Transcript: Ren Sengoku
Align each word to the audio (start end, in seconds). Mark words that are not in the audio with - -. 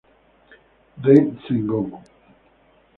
Ren 1.03 1.25
Sengoku 1.43 1.99